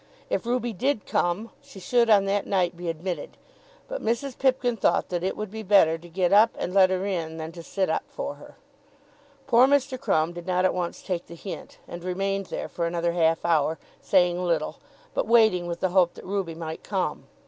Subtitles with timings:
[0.31, 3.37] If Ruby did come, she should, on that night, be admitted.
[3.87, 4.35] But Mrs.
[4.35, 7.51] Pipkin thought that it would be better to get up and let her in than
[7.51, 8.55] to sit up for her.
[9.45, 9.99] Poor Mr.
[9.99, 13.77] Crumb did not at once take the hint, and remained there for another half hour,
[14.01, 14.77] saying little,
[15.13, 17.27] but waiting with the hope that Ruby might come.